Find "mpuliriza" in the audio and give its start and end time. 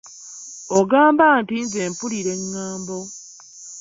1.91-2.31